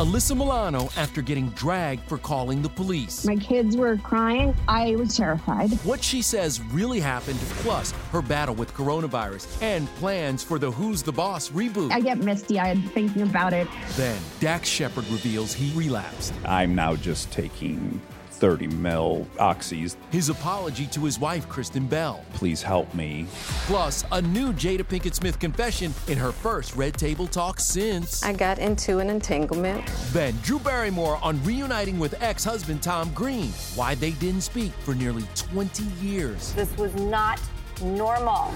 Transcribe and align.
Alyssa 0.00 0.34
Milano 0.34 0.88
after 0.96 1.20
getting 1.20 1.50
dragged 1.50 2.08
for 2.08 2.16
calling 2.16 2.62
the 2.62 2.70
police. 2.70 3.26
My 3.26 3.36
kids 3.36 3.76
were 3.76 3.98
crying. 3.98 4.56
I 4.66 4.96
was 4.96 5.14
terrified. 5.14 5.72
What 5.84 6.02
she 6.02 6.22
says 6.22 6.58
really 6.72 7.00
happened, 7.00 7.38
plus 7.60 7.90
her 8.10 8.22
battle 8.22 8.54
with 8.54 8.72
coronavirus 8.72 9.62
and 9.62 9.86
plans 9.96 10.42
for 10.42 10.58
the 10.58 10.70
Who's 10.70 11.02
the 11.02 11.12
Boss 11.12 11.50
reboot. 11.50 11.92
I 11.92 12.00
get 12.00 12.16
misty 12.16 12.58
eyed 12.58 12.82
thinking 12.92 13.20
about 13.20 13.52
it. 13.52 13.68
Then, 13.90 14.18
Dax 14.40 14.70
Shepard 14.70 15.06
reveals 15.08 15.52
he 15.52 15.70
relapsed. 15.78 16.32
I'm 16.46 16.74
now 16.74 16.96
just 16.96 17.30
taking 17.30 18.00
30 18.40 18.68
mil 18.68 19.26
oxys. 19.38 19.96
His 20.10 20.30
apology 20.30 20.86
to 20.88 21.00
his 21.04 21.20
wife, 21.20 21.48
Kristen 21.48 21.86
Bell. 21.86 22.24
Please 22.32 22.62
help 22.62 22.92
me. 22.94 23.26
Plus, 23.66 24.04
a 24.10 24.22
new 24.22 24.52
Jada 24.54 24.80
Pinkett 24.82 25.14
Smith 25.14 25.38
confession 25.38 25.92
in 26.08 26.16
her 26.16 26.32
first 26.32 26.74
Red 26.74 26.94
Table 26.94 27.26
Talk 27.26 27.60
since. 27.60 28.22
I 28.22 28.32
got 28.32 28.58
into 28.58 28.98
an 28.98 29.10
entanglement. 29.10 29.86
Then, 30.12 30.34
Drew 30.42 30.58
Barrymore 30.58 31.20
on 31.22 31.42
reuniting 31.44 31.98
with 31.98 32.20
ex 32.22 32.42
husband 32.42 32.82
Tom 32.82 33.12
Green. 33.12 33.50
Why 33.74 33.94
they 33.94 34.12
didn't 34.12 34.40
speak 34.40 34.72
for 34.72 34.94
nearly 34.94 35.24
20 35.34 35.84
years. 36.00 36.54
This 36.54 36.74
was 36.78 36.94
not 36.94 37.40
normal. 37.82 38.52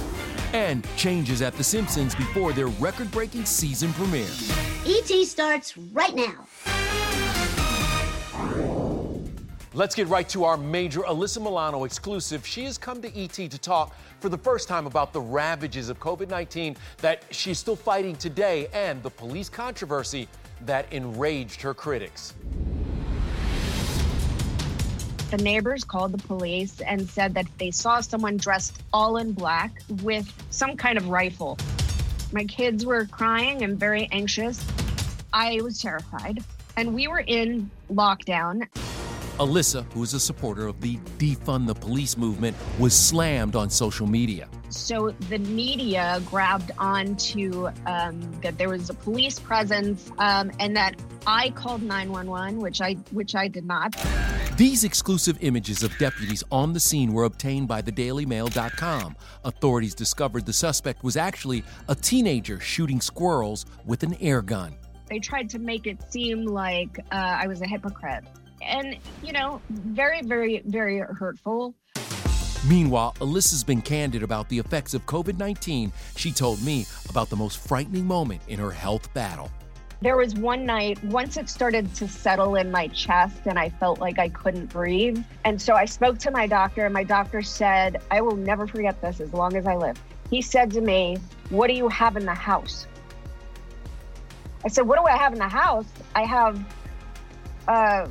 And 0.54 0.86
changes 0.96 1.42
at 1.42 1.54
The 1.54 1.64
Simpsons 1.64 2.14
before 2.14 2.52
their 2.52 2.68
record 2.68 3.10
breaking 3.10 3.44
season 3.44 3.92
premiere. 3.92 4.28
ET 4.86 5.26
starts 5.26 5.76
right 5.76 6.14
now. 6.14 6.46
Let's 9.76 9.96
get 9.96 10.06
right 10.06 10.28
to 10.28 10.44
our 10.44 10.56
major 10.56 11.00
Alyssa 11.00 11.42
Milano 11.42 11.82
exclusive. 11.82 12.46
She 12.46 12.62
has 12.62 12.78
come 12.78 13.02
to 13.02 13.08
ET 13.20 13.32
to 13.32 13.58
talk 13.58 13.96
for 14.20 14.28
the 14.28 14.38
first 14.38 14.68
time 14.68 14.86
about 14.86 15.12
the 15.12 15.20
ravages 15.20 15.88
of 15.88 15.98
COVID 15.98 16.28
19 16.28 16.76
that 16.98 17.24
she's 17.32 17.58
still 17.58 17.74
fighting 17.74 18.14
today 18.14 18.68
and 18.72 19.02
the 19.02 19.10
police 19.10 19.48
controversy 19.48 20.28
that 20.64 20.86
enraged 20.92 21.60
her 21.60 21.74
critics. 21.74 22.34
The 25.32 25.38
neighbors 25.38 25.82
called 25.82 26.12
the 26.12 26.24
police 26.24 26.80
and 26.80 27.10
said 27.10 27.34
that 27.34 27.46
they 27.58 27.72
saw 27.72 28.00
someone 28.00 28.36
dressed 28.36 28.80
all 28.92 29.16
in 29.16 29.32
black 29.32 29.82
with 30.04 30.32
some 30.50 30.76
kind 30.76 30.96
of 30.96 31.08
rifle. 31.08 31.58
My 32.30 32.44
kids 32.44 32.86
were 32.86 33.06
crying 33.06 33.64
and 33.64 33.76
very 33.76 34.08
anxious. 34.12 34.64
I 35.32 35.60
was 35.62 35.82
terrified. 35.82 36.44
And 36.76 36.94
we 36.94 37.08
were 37.08 37.24
in 37.26 37.72
lockdown. 37.90 38.68
Alyssa, 39.38 39.84
who 39.92 40.02
is 40.02 40.14
a 40.14 40.20
supporter 40.20 40.68
of 40.68 40.80
the 40.80 40.96
defund 41.18 41.66
the 41.66 41.74
police 41.74 42.16
movement, 42.16 42.56
was 42.78 42.96
slammed 42.96 43.56
on 43.56 43.68
social 43.68 44.06
media. 44.06 44.48
So 44.68 45.10
the 45.28 45.38
media 45.38 46.22
grabbed 46.26 46.70
onto 46.78 47.68
um, 47.86 48.20
that 48.42 48.58
there 48.58 48.68
was 48.68 48.90
a 48.90 48.94
police 48.94 49.40
presence 49.40 50.12
um, 50.18 50.52
and 50.60 50.76
that 50.76 50.94
I 51.26 51.50
called 51.50 51.82
911, 51.82 52.60
which 52.60 52.80
I 52.80 52.94
which 53.10 53.34
I 53.34 53.48
did 53.48 53.64
not. 53.64 53.96
These 54.56 54.84
exclusive 54.84 55.36
images 55.40 55.82
of 55.82 55.96
deputies 55.98 56.44
on 56.52 56.72
the 56.72 56.78
scene 56.78 57.12
were 57.12 57.24
obtained 57.24 57.66
by 57.66 57.82
thedailymail.com. 57.82 59.16
Authorities 59.44 59.96
discovered 59.96 60.46
the 60.46 60.52
suspect 60.52 61.02
was 61.02 61.16
actually 61.16 61.64
a 61.88 61.94
teenager 61.96 62.60
shooting 62.60 63.00
squirrels 63.00 63.66
with 63.84 64.04
an 64.04 64.14
air 64.20 64.42
gun. 64.42 64.76
They 65.10 65.18
tried 65.18 65.50
to 65.50 65.58
make 65.58 65.88
it 65.88 65.98
seem 66.12 66.44
like 66.44 67.00
uh, 67.10 67.16
I 67.16 67.48
was 67.48 67.62
a 67.62 67.66
hypocrite 67.66 68.24
and 68.66 68.96
you 69.22 69.32
know, 69.32 69.60
very, 69.70 70.22
very, 70.22 70.62
very 70.66 70.98
hurtful. 70.98 71.74
Meanwhile, 72.68 73.14
Alyssa's 73.20 73.62
been 73.62 73.82
candid 73.82 74.22
about 74.22 74.48
the 74.48 74.58
effects 74.58 74.94
of 74.94 75.04
COVID 75.04 75.38
19. 75.38 75.92
She 76.16 76.32
told 76.32 76.62
me 76.62 76.86
about 77.10 77.28
the 77.28 77.36
most 77.36 77.58
frightening 77.58 78.06
moment 78.06 78.40
in 78.48 78.58
her 78.58 78.70
health 78.70 79.12
battle. 79.12 79.50
There 80.00 80.16
was 80.16 80.34
one 80.34 80.66
night, 80.66 81.02
once 81.04 81.36
it 81.36 81.48
started 81.48 81.94
to 81.94 82.08
settle 82.08 82.56
in 82.56 82.70
my 82.70 82.88
chest 82.88 83.40
and 83.46 83.58
I 83.58 83.70
felt 83.70 84.00
like 84.00 84.18
I 84.18 84.28
couldn't 84.28 84.66
breathe. 84.66 85.22
And 85.44 85.60
so 85.60 85.74
I 85.74 85.84
spoke 85.84 86.18
to 86.18 86.30
my 86.30 86.46
doctor, 86.46 86.84
and 86.84 86.92
my 86.92 87.04
doctor 87.04 87.42
said, 87.42 88.02
I 88.10 88.20
will 88.20 88.36
never 88.36 88.66
forget 88.66 89.00
this 89.00 89.20
as 89.20 89.32
long 89.32 89.56
as 89.56 89.66
I 89.66 89.76
live. 89.76 89.98
He 90.30 90.42
said 90.42 90.70
to 90.72 90.80
me, 90.80 91.18
What 91.50 91.68
do 91.68 91.74
you 91.74 91.88
have 91.88 92.16
in 92.16 92.24
the 92.24 92.34
house? 92.34 92.86
I 94.64 94.68
said, 94.68 94.86
What 94.86 94.98
do 94.98 95.04
I 95.04 95.16
have 95.16 95.32
in 95.32 95.38
the 95.38 95.48
house? 95.48 95.86
I 96.14 96.24
have 96.24 96.64
uh, 97.68 98.08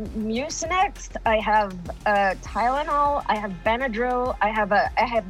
Mucinex. 0.00 1.16
I 1.24 1.38
have 1.38 1.72
uh, 2.06 2.34
Tylenol. 2.42 3.24
I 3.28 3.36
have 3.36 3.52
Benadryl. 3.64 4.36
I 4.40 4.50
have 4.50 4.72
a 4.72 4.90
I 5.00 5.06
have 5.06 5.24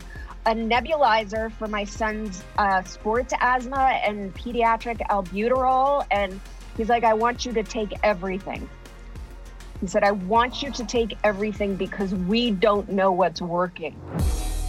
a 0.46 0.54
nebulizer 0.54 1.50
for 1.52 1.68
my 1.68 1.84
son's 1.84 2.42
uh, 2.58 2.82
sports 2.84 3.32
asthma 3.40 4.00
and 4.04 4.34
pediatric 4.34 4.98
albuterol. 5.08 6.06
And 6.10 6.40
he's 6.76 6.88
like, 6.88 7.04
I 7.04 7.14
want 7.14 7.46
you 7.46 7.52
to 7.52 7.62
take 7.62 7.92
everything. 8.02 8.68
He 9.80 9.86
said, 9.86 10.04
I 10.04 10.12
want 10.12 10.62
you 10.62 10.70
to 10.70 10.84
take 10.84 11.16
everything 11.24 11.76
because 11.76 12.14
we 12.14 12.50
don't 12.50 12.88
know 12.88 13.12
what's 13.12 13.42
working. 13.42 14.00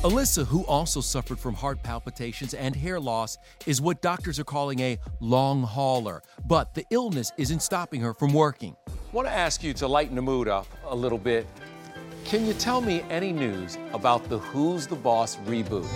Alyssa, 0.06 0.46
who 0.46 0.64
also 0.68 1.02
suffered 1.02 1.40
from 1.40 1.56
heart 1.56 1.82
palpitations 1.82 2.54
and 2.54 2.76
hair 2.76 3.00
loss, 3.00 3.40
is 3.66 3.82
what 3.82 4.04
doctors 4.04 4.40
are 4.40 4.44
calling 4.44 4.80
a 4.80 5.00
long 5.20 5.64
hauler. 5.64 6.22
But 6.46 6.76
the 6.76 6.86
illness 6.92 7.32
isn't 7.40 7.64
stopping 7.64 8.02
her 8.02 8.14
from 8.14 8.32
working. 8.32 8.76
I 8.88 8.92
want 9.14 9.28
to 9.28 9.34
ask 9.34 9.64
you 9.64 9.74
to 9.74 9.88
lighten 9.88 10.16
the 10.16 10.22
mood 10.22 10.48
up 10.48 10.68
a 10.86 10.96
little 10.96 11.18
bit. 11.18 11.48
Can 12.24 12.46
you 12.46 12.54
tell 12.54 12.82
me 12.82 13.02
any 13.10 13.34
news 13.34 13.80
about 13.94 14.30
the 14.30 14.38
Who's 14.38 14.86
the 14.86 14.96
Boss 14.96 15.38
reboot? 15.38 15.88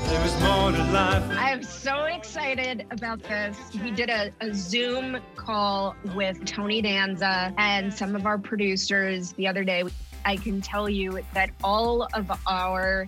I'm 1.37 1.61
so 1.61 2.05
excited 2.05 2.87
about 2.89 3.21
this. 3.21 3.57
We 3.75 3.91
did 3.91 4.09
a, 4.09 4.31
a 4.41 4.55
Zoom 4.55 5.19
call 5.35 5.95
with 6.15 6.43
Tony 6.45 6.81
Danza 6.81 7.53
and 7.59 7.93
some 7.93 8.15
of 8.15 8.25
our 8.25 8.39
producers 8.39 9.33
the 9.33 9.45
other 9.45 9.63
day. 9.63 9.83
I 10.25 10.35
can 10.35 10.61
tell 10.61 10.89
you 10.89 11.19
that 11.35 11.51
all 11.63 12.07
of 12.15 12.31
our 12.47 13.05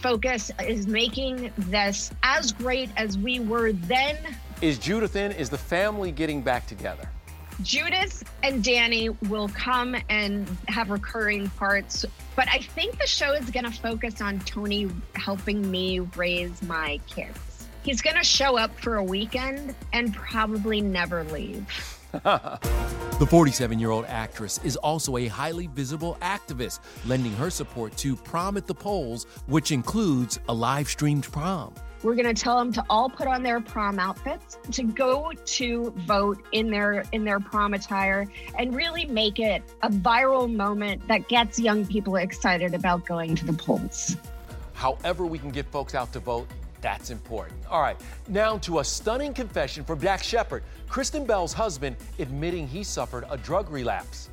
focus 0.00 0.50
is 0.64 0.86
making 0.86 1.52
this 1.56 2.10
as 2.22 2.52
great 2.52 2.90
as 2.96 3.18
we 3.18 3.40
were 3.40 3.72
then. 3.72 4.16
Is 4.60 4.78
Judith 4.78 5.16
in? 5.16 5.32
Is 5.32 5.50
the 5.50 5.58
family 5.58 6.12
getting 6.12 6.42
back 6.42 6.66
together? 6.66 7.08
Judith 7.62 8.24
and 8.42 8.64
Danny 8.64 9.08
will 9.28 9.48
come 9.48 9.96
and 10.08 10.48
have 10.68 10.90
recurring 10.90 11.48
parts, 11.50 12.04
but 12.34 12.48
I 12.48 12.58
think 12.58 12.98
the 12.98 13.06
show 13.06 13.32
is 13.32 13.50
going 13.50 13.64
to 13.64 13.70
focus 13.70 14.20
on 14.20 14.40
Tony 14.40 14.88
helping 15.14 15.70
me 15.70 16.00
raise 16.00 16.62
my 16.62 16.98
kids. 17.06 17.38
He's 17.84 18.00
going 18.00 18.16
to 18.16 18.24
show 18.24 18.56
up 18.56 18.78
for 18.80 18.96
a 18.96 19.04
weekend 19.04 19.74
and 19.92 20.14
probably 20.14 20.80
never 20.80 21.24
leave. 21.24 21.66
The 23.22 23.26
47 23.28 23.78
year 23.78 23.90
old 23.90 24.06
actress 24.06 24.58
is 24.64 24.74
also 24.74 25.16
a 25.16 25.28
highly 25.28 25.68
visible 25.68 26.18
activist, 26.22 26.80
lending 27.06 27.32
her 27.34 27.50
support 27.50 27.96
to 27.98 28.16
Prom 28.16 28.56
at 28.56 28.66
the 28.66 28.74
Polls, 28.74 29.26
which 29.46 29.70
includes 29.70 30.40
a 30.48 30.52
live 30.52 30.88
streamed 30.88 31.30
prom. 31.30 31.72
We're 32.02 32.16
going 32.16 32.34
to 32.34 32.42
tell 32.42 32.58
them 32.58 32.72
to 32.72 32.84
all 32.90 33.08
put 33.08 33.28
on 33.28 33.44
their 33.44 33.60
prom 33.60 34.00
outfits, 34.00 34.58
to 34.72 34.82
go 34.82 35.32
to 35.32 35.90
vote 35.98 36.42
in 36.50 36.68
their 36.68 37.04
in 37.12 37.22
their 37.22 37.38
prom 37.38 37.74
attire 37.74 38.26
and 38.58 38.74
really 38.74 39.06
make 39.06 39.38
it 39.38 39.62
a 39.82 39.88
viral 39.88 40.52
moment 40.52 41.06
that 41.06 41.28
gets 41.28 41.60
young 41.60 41.86
people 41.86 42.16
excited 42.16 42.74
about 42.74 43.06
going 43.06 43.36
to 43.36 43.46
the 43.46 43.52
polls. 43.52 44.16
However, 44.72 45.26
we 45.26 45.38
can 45.38 45.50
get 45.50 45.66
folks 45.66 45.94
out 45.94 46.12
to 46.14 46.18
vote, 46.18 46.48
that's 46.82 47.10
important. 47.10 47.58
All 47.70 47.80
right, 47.80 47.98
now 48.28 48.58
to 48.58 48.80
a 48.80 48.84
stunning 48.84 49.32
confession 49.32 49.84
from 49.84 50.00
Dax 50.00 50.26
Shepard, 50.26 50.64
Kristen 50.88 51.24
Bell's 51.24 51.54
husband, 51.54 51.96
admitting 52.18 52.68
he 52.68 52.84
suffered 52.84 53.24
a 53.30 53.38
drug 53.38 53.70
relapse. 53.70 54.28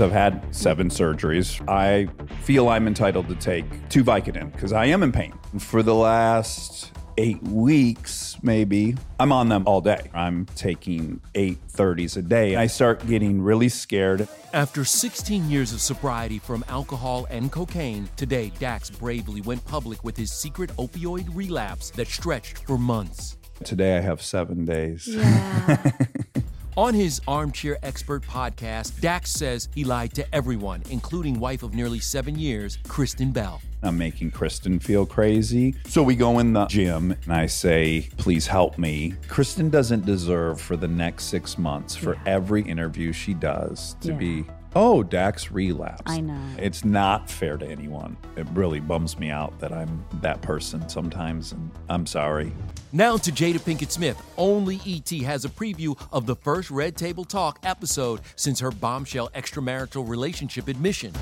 I've 0.00 0.10
had 0.10 0.42
seven 0.54 0.88
surgeries. 0.88 1.62
I 1.68 2.06
feel 2.42 2.68
I'm 2.68 2.88
entitled 2.88 3.28
to 3.28 3.36
take 3.36 3.88
two 3.88 4.02
Vicodin 4.02 4.50
because 4.50 4.72
I 4.72 4.86
am 4.86 5.02
in 5.02 5.12
pain. 5.12 5.32
For 5.58 5.82
the 5.82 5.94
last 5.94 6.92
eight 7.16 7.42
weeks, 7.42 8.36
maybe, 8.42 8.96
I'm 9.18 9.32
on 9.32 9.48
them 9.48 9.64
all 9.66 9.80
day. 9.80 10.10
I'm 10.14 10.46
taking 10.54 11.20
eight 11.34 11.58
30s 11.68 12.16
a 12.16 12.22
day. 12.22 12.56
I 12.56 12.66
start 12.66 13.06
getting 13.06 13.40
really 13.40 13.68
scared. 13.68 14.28
After 14.52 14.84
16 14.84 15.48
years 15.50 15.72
of 15.72 15.80
sobriety 15.80 16.38
from 16.38 16.64
alcohol 16.68 17.26
and 17.30 17.50
cocaine, 17.50 18.08
today 18.16 18.52
Dax 18.58 18.90
bravely 18.90 19.40
went 19.40 19.64
public 19.64 20.04
with 20.04 20.16
his 20.16 20.32
secret 20.32 20.70
opioid 20.76 21.28
relapse 21.34 21.90
that 21.90 22.08
stretched 22.08 22.58
for 22.66 22.78
months. 22.78 23.36
Today 23.64 23.96
I 23.96 24.00
have 24.00 24.20
seven 24.20 24.64
days. 24.64 25.08
On 26.74 26.94
his 26.94 27.20
Armchair 27.28 27.76
Expert 27.82 28.22
podcast, 28.22 28.98
Dax 29.00 29.30
says 29.30 29.68
he 29.74 29.84
lied 29.84 30.14
to 30.14 30.34
everyone, 30.34 30.82
including 30.88 31.38
wife 31.38 31.62
of 31.62 31.74
nearly 31.74 31.98
seven 32.00 32.38
years, 32.38 32.78
Kristen 32.88 33.30
Bell. 33.30 33.60
I'm 33.82 33.98
making 33.98 34.30
Kristen 34.30 34.78
feel 34.78 35.04
crazy. 35.04 35.74
So 35.86 36.02
we 36.02 36.14
go 36.16 36.38
in 36.38 36.54
the 36.54 36.64
gym 36.66 37.14
and 37.24 37.32
I 37.32 37.44
say, 37.46 38.08
please 38.16 38.46
help 38.46 38.78
me. 38.78 39.12
Kristen 39.28 39.68
doesn't 39.68 40.06
deserve 40.06 40.60
for 40.62 40.76
the 40.76 40.88
next 40.88 41.24
six 41.24 41.58
months, 41.58 41.94
for 41.94 42.16
every 42.24 42.62
interview 42.62 43.12
she 43.12 43.34
does, 43.34 43.94
to 44.00 44.12
Yeah. 44.12 44.16
be, 44.18 44.44
oh, 44.74 45.02
Dax 45.02 45.50
relapsed. 45.50 46.02
I 46.06 46.20
know. 46.20 46.40
It's 46.58 46.84
not 46.84 47.30
fair 47.30 47.56
to 47.56 47.66
anyone. 47.66 48.16
It 48.36 48.46
really 48.52 48.80
bums 48.80 49.18
me 49.18 49.30
out 49.30 49.58
that 49.60 49.72
I'm 49.72 50.04
that 50.20 50.40
person 50.42 50.88
sometimes, 50.88 51.52
and 51.52 51.70
I'm 51.88 52.06
sorry. 52.06 52.52
Now 52.92 53.16
to 53.16 53.32
Jada 53.32 53.58
Pinkett 53.58 53.90
Smith. 53.90 54.20
Only 54.36 54.80
ET 54.86 55.10
has 55.22 55.44
a 55.44 55.48
preview 55.48 56.00
of 56.12 56.26
the 56.26 56.36
first 56.36 56.70
Red 56.70 56.96
Table 56.96 57.24
Talk 57.24 57.58
episode 57.62 58.20
since 58.36 58.60
her 58.60 58.70
bombshell 58.70 59.30
extramarital 59.30 60.08
relationship 60.08 60.68
admission. 60.68 61.12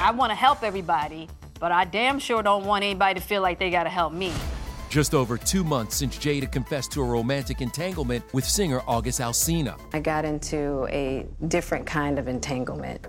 I 0.00 0.10
want 0.12 0.30
to 0.30 0.36
help 0.36 0.62
everybody, 0.62 1.28
but 1.58 1.72
I 1.72 1.84
damn 1.84 2.18
sure 2.18 2.42
don't 2.42 2.64
want 2.64 2.84
anybody 2.84 3.20
to 3.20 3.26
feel 3.26 3.42
like 3.42 3.58
they 3.58 3.70
got 3.70 3.84
to 3.84 3.90
help 3.90 4.12
me. 4.12 4.32
Just 4.90 5.14
over 5.14 5.38
two 5.38 5.62
months 5.62 5.94
since 5.94 6.18
Jada 6.18 6.50
confessed 6.50 6.90
to 6.92 7.00
a 7.00 7.04
romantic 7.04 7.60
entanglement 7.60 8.24
with 8.34 8.44
singer 8.44 8.82
August 8.88 9.20
Alsina. 9.20 9.78
I 9.92 10.00
got 10.00 10.24
into 10.24 10.84
a 10.90 11.28
different 11.46 11.86
kind 11.86 12.18
of 12.18 12.26
entanglement 12.26 13.06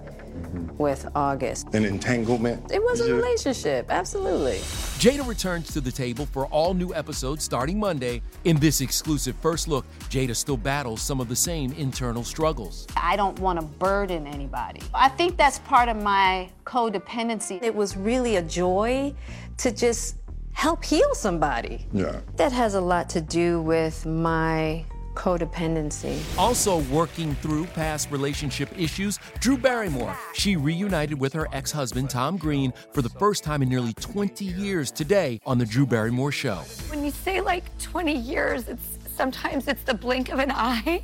with 0.77 1.07
August. 1.15 1.73
An 1.73 1.83
entanglement? 1.83 2.71
It 2.71 2.83
was 2.83 3.01
a 3.01 3.11
relationship, 3.11 3.87
absolutely. 3.89 4.57
Jada 4.99 5.27
returns 5.27 5.73
to 5.73 5.81
the 5.81 5.91
table 5.91 6.27
for 6.27 6.45
all 6.47 6.75
new 6.75 6.93
episodes 6.93 7.43
starting 7.43 7.79
Monday. 7.79 8.21
In 8.43 8.57
this 8.59 8.81
exclusive 8.81 9.35
first 9.37 9.67
look, 9.67 9.83
Jada 10.09 10.35
still 10.35 10.57
battles 10.57 11.01
some 11.01 11.19
of 11.19 11.29
the 11.29 11.35
same 11.35 11.73
internal 11.73 12.23
struggles. 12.23 12.85
I 12.95 13.15
don't 13.15 13.39
want 13.39 13.59
to 13.59 13.65
burden 13.65 14.27
anybody. 14.27 14.81
I 14.93 15.09
think 15.09 15.35
that's 15.35 15.57
part 15.59 15.89
of 15.89 15.97
my 15.97 16.51
codependency. 16.63 17.61
It 17.63 17.73
was 17.73 17.97
really 17.97 18.35
a 18.35 18.43
joy 18.43 19.15
to 19.57 19.71
just 19.71 20.20
help 20.61 20.85
heal 20.85 21.15
somebody. 21.15 21.87
Yeah. 21.91 22.19
That 22.35 22.51
has 22.51 22.75
a 22.75 22.81
lot 22.81 23.09
to 23.09 23.19
do 23.19 23.63
with 23.63 24.05
my 24.05 24.85
codependency. 25.15 26.21
Also 26.37 26.81
working 26.93 27.33
through 27.35 27.65
past 27.65 28.11
relationship 28.11 28.69
issues, 28.77 29.17
Drew 29.39 29.57
Barrymore. 29.57 30.15
She 30.33 30.55
reunited 30.57 31.19
with 31.19 31.33
her 31.33 31.47
ex-husband 31.51 32.11
Tom 32.11 32.37
Green 32.37 32.71
for 32.93 33.01
the 33.01 33.09
first 33.09 33.43
time 33.43 33.63
in 33.63 33.69
nearly 33.69 33.93
20 33.93 34.45
years 34.45 34.91
today 34.91 35.39
on 35.47 35.57
the 35.57 35.65
Drew 35.65 35.87
Barrymore 35.87 36.31
show. 36.31 36.59
When 36.89 37.03
you 37.03 37.09
say 37.09 37.41
like 37.41 37.63
20 37.79 38.15
years, 38.15 38.67
it's 38.67 38.99
sometimes 39.15 39.67
it's 39.67 39.83
the 39.83 39.95
blink 39.95 40.29
of 40.29 40.37
an 40.37 40.51
eye. 40.51 41.01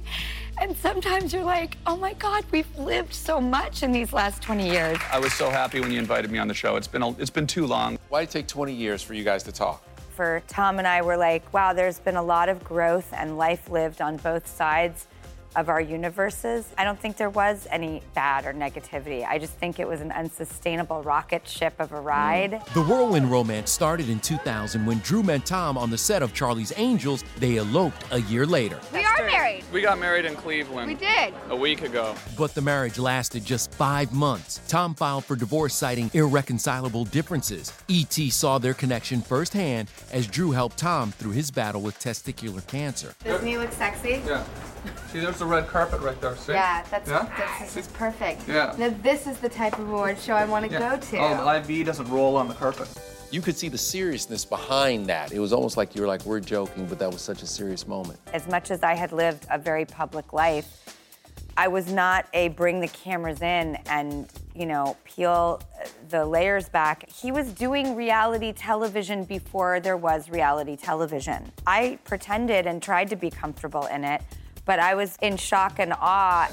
And 0.59 0.75
sometimes 0.75 1.33
you're 1.33 1.44
like, 1.44 1.77
oh 1.86 1.95
my 1.95 2.13
God, 2.13 2.44
we've 2.51 2.77
lived 2.77 3.13
so 3.13 3.39
much 3.39 3.83
in 3.83 3.92
these 3.92 4.12
last 4.12 4.42
20 4.42 4.68
years. 4.68 4.98
I 5.12 5.19
was 5.19 5.31
so 5.33 5.51
happy 5.51 5.80
when 5.80 5.92
you 5.92 6.00
invited 6.00 6.31
me 6.31 6.39
on 6.39 6.48
the 6.48 6.54
show. 6.54 6.77
It's 6.77 6.88
been 6.88 7.04
a, 7.04 7.12
it's 7.12 7.30
been 7.30 7.45
too 7.45 7.68
long. 7.68 8.00
Why 8.09 8.21
did 8.21 8.30
it 8.30 8.31
take 8.31 8.48
20 8.48 8.74
years 8.74 9.04
for 9.04 9.13
you 9.13 9.24
guys 9.24 9.44
to 9.44 9.51
talk? 9.51 9.83
For 10.15 10.42
Tom 10.48 10.80
and 10.80 10.88
I, 10.88 11.04
we're 11.04 11.18
like, 11.18 11.54
wow, 11.54 11.74
there's 11.74 12.00
been 12.00 12.15
a 12.15 12.24
lot 12.24 12.50
of 12.50 12.63
growth 12.63 13.14
and 13.14 13.37
life 13.37 13.69
lived 13.69 14.02
on 14.02 14.18
both 14.18 14.47
sides 14.47 15.06
of 15.57 15.69
our 15.69 15.81
universes. 15.81 16.71
I 16.78 16.83
don't 16.83 16.99
think 16.99 17.18
there 17.18 17.31
was 17.31 17.68
any 17.71 18.04
bad 18.14 18.45
or 18.45 18.54
negativity. 18.54 19.28
I 19.28 19.40
just 19.40 19.54
think 19.54 19.80
it 19.80 19.87
was 19.87 20.02
an 20.02 20.11
unsustainable 20.11 21.02
rocket 21.02 21.47
ship 21.47 21.73
of 21.80 21.92
a 21.92 21.99
ride. 21.99 22.52
Mm. 22.52 22.73
The 22.76 22.83
whirlwind 22.83 23.31
romance 23.31 23.71
started 23.71 24.07
in 24.07 24.19
2000 24.19 24.85
when 24.85 24.99
Drew 24.99 25.23
met 25.23 25.45
Tom 25.47 25.76
on 25.76 25.90
the 25.90 25.97
set 25.97 26.21
of 26.21 26.33
Charlie's 26.33 26.71
Angels. 26.78 27.23
They 27.40 27.57
eloped 27.57 28.06
a 28.11 28.21
year 28.21 28.45
later. 28.45 28.80
We 28.94 29.04
are 29.04 29.26
married. 29.26 29.64
We 29.73 29.81
got 29.81 29.99
married 29.99 30.26
in 30.26 30.35
Cleveland. 30.35 30.87
We 30.87 30.94
did. 30.95 31.33
A 31.49 31.56
week 31.56 31.81
ago. 31.81 32.14
But 32.37 32.54
the 32.54 32.61
marriage 32.61 32.99
lasted 32.99 33.44
just 33.44 33.73
five 33.73 34.14
months. 34.14 34.61
Tom 34.68 34.94
filed 34.94 35.26
for 35.26 35.35
divorce 35.35 35.73
citing 35.73 36.11
irreconcilable 36.14 37.06
differences. 37.06 37.73
E.T. 37.87 38.30
saw 38.30 38.59
their 38.59 38.76
connection 38.76 39.21
firsthand 39.21 39.90
as 40.11 40.28
Drew 40.28 40.52
helped 40.52 40.78
Tom 40.78 41.11
through 41.11 41.31
his 41.31 41.49
battle 41.49 41.81
with 41.81 41.97
testicular 41.99 42.66
cancer. 42.68 43.16
Doesn't 43.23 43.47
he 43.47 43.57
look 43.57 43.71
sexy? 43.71 44.21
Yeah. 44.23 44.45
See, 45.12 45.20
there's 45.20 45.40
the 45.40 45.46
red 45.46 45.68
carpet 45.68 46.02
right 46.02 46.20
there. 46.22 46.36
See? 46.36 46.54
Yeah, 46.54 46.84
that's, 46.90 47.10
Yeah? 47.10 47.28
that's 47.38 47.74
this 47.74 47.86
is 47.88 47.92
perfect. 47.94 48.48
Yeah. 48.48 48.74
Now 48.78 48.90
this 49.02 49.28
is 49.28 49.38
the 49.40 49.50
type 49.50 49.78
of 49.80 49.88
award 49.90 50.20
show 50.20 50.34
I 50.34 50.46
want 50.46 50.66
to 50.66 50.72
Yeah. 50.72 50.80
go 50.96 50.98
to. 50.98 51.18
Oh, 51.18 51.44
the 51.44 51.74
IV 51.74 51.86
doesn't 51.86 52.10
roll 52.10 52.36
on 52.36 52.48
the 52.48 52.54
carpet. 52.54 52.88
You 53.30 53.42
could 53.42 53.58
see 53.58 53.68
the 53.68 53.78
seriousness 53.78 54.46
behind 54.46 55.08
that. 55.08 55.32
It 55.34 55.40
was 55.40 55.52
almost 55.52 55.76
like 55.76 55.96
you 55.96 56.02
were 56.02 56.08
like, 56.08 56.24
we're 56.26 56.40
joking, 56.40 56.86
but 56.86 56.98
that 57.00 57.12
was 57.12 57.22
such 57.22 57.42
a 57.42 57.48
serious 57.48 57.86
moment. 57.88 58.20
As 58.34 58.48
much 58.48 58.72
as 58.72 58.84
I 58.84 58.96
had 58.96 59.12
lived 59.12 59.46
a 59.52 59.58
very 59.58 59.84
public 59.84 60.32
life, 60.32 60.94
I 61.58 61.68
was 61.68 61.92
not 61.92 62.28
a 62.34 62.50
bring 62.50 62.80
the 62.80 62.88
cameras 62.88 63.42
in 63.42 63.78
and, 63.88 64.30
you 64.56 64.66
know, 64.68 64.96
peel 65.04 65.60
uh, 65.84 65.88
the 66.10 66.24
layers 66.24 66.70
back. 66.70 67.10
He 67.10 67.32
was 67.32 67.52
doing 67.52 67.96
reality 67.96 68.54
television 68.54 69.24
before 69.26 69.80
there 69.80 69.98
was 69.98 70.30
reality 70.30 70.76
television. 70.78 71.52
I 71.66 71.98
pretended 72.06 72.68
and 72.68 72.82
tried 72.82 73.10
to 73.10 73.16
be 73.16 73.30
comfortable 73.32 73.88
in 73.88 74.04
it, 74.06 74.22
but 74.68 74.80
I 74.80 74.94
was 74.94 75.18
in 75.21 75.38
shock 75.38 75.80
and 75.80 75.94
awe. 75.94 76.47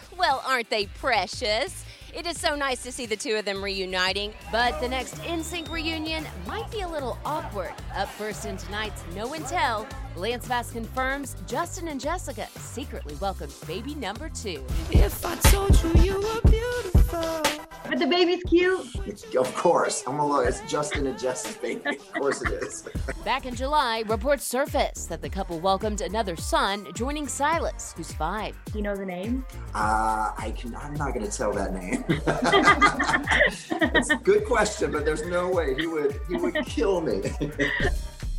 Well, 0.18 0.42
aren't 0.46 0.68
they 0.68 0.86
precious? 0.86 1.84
It 2.12 2.26
is 2.26 2.38
so 2.38 2.56
nice 2.56 2.82
to 2.82 2.90
see 2.90 3.06
the 3.06 3.16
two 3.16 3.36
of 3.36 3.44
them 3.44 3.62
reuniting, 3.62 4.34
but 4.50 4.80
the 4.80 4.88
next 4.88 5.14
NSYNC 5.22 5.70
reunion 5.70 6.26
might 6.46 6.68
be 6.72 6.80
a 6.80 6.88
little 6.88 7.16
awkward. 7.24 7.72
Up 7.94 8.08
first 8.08 8.44
in 8.46 8.56
tonight's 8.56 9.02
No 9.14 9.28
One 9.28 9.44
Tell, 9.44 9.86
Lance 10.16 10.48
Bass 10.48 10.72
confirms 10.72 11.36
Justin 11.46 11.86
and 11.86 12.00
Jessica 12.00 12.48
secretly 12.56 13.14
welcomed 13.20 13.54
baby 13.66 13.94
number 13.94 14.28
two. 14.28 14.64
If 14.90 15.24
I 15.24 15.36
told 15.36 15.80
you 15.82 16.02
you 16.02 16.20
were 16.20 16.40
beautiful. 16.50 17.42
But 17.90 17.98
the 17.98 18.06
baby's 18.06 18.44
cute. 18.44 18.86
It's, 19.04 19.34
of 19.34 19.52
course. 19.56 20.04
I'm 20.06 20.20
a 20.20 20.24
lawyer. 20.24 20.46
It's 20.46 20.60
Justin 20.70 21.08
and 21.08 21.18
Jess's 21.18 21.56
baby. 21.56 21.82
Of 21.84 22.12
course 22.12 22.40
it 22.40 22.52
is. 22.62 22.88
Back 23.24 23.46
in 23.46 23.56
July, 23.56 24.04
reports 24.06 24.44
surfaced 24.44 25.08
that 25.08 25.20
the 25.20 25.28
couple 25.28 25.58
welcomed 25.58 26.00
another 26.00 26.36
son, 26.36 26.86
joining 26.94 27.26
Silas, 27.26 27.92
who's 27.96 28.12
five. 28.12 28.56
Do 28.66 28.78
you 28.78 28.84
know 28.84 28.94
the 28.94 29.04
name? 29.04 29.44
Uh, 29.74 30.30
I 30.38 30.54
can. 30.56 30.76
I'm 30.76 30.94
not 30.94 31.14
going 31.14 31.28
to 31.28 31.36
tell 31.36 31.52
that 31.52 31.74
name. 31.74 32.04
it's 33.96 34.10
a 34.10 34.16
good 34.16 34.44
question, 34.44 34.92
but 34.92 35.04
there's 35.04 35.26
no 35.26 35.50
way 35.50 35.74
he 35.74 35.88
would. 35.88 36.20
He 36.28 36.36
would 36.36 36.64
kill 36.66 37.00
me. 37.00 37.22